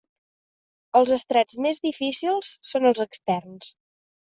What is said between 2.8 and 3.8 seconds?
els externs.